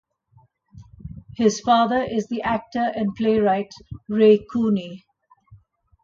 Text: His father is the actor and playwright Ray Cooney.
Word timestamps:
His 1.35 1.59
father 1.59 2.01
is 2.01 2.25
the 2.25 2.41
actor 2.41 2.91
and 2.95 3.13
playwright 3.13 3.71
Ray 4.09 4.39
Cooney. 4.51 5.05